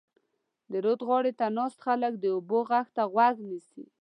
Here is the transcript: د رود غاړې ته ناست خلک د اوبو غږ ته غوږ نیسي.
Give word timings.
د 0.71 0.73
رود 0.83 1.01
غاړې 1.07 1.31
ته 1.39 1.45
ناست 1.57 1.79
خلک 1.85 2.13
د 2.19 2.25
اوبو 2.35 2.59
غږ 2.69 2.87
ته 2.95 3.03
غوږ 3.13 3.35
نیسي. 3.49 3.83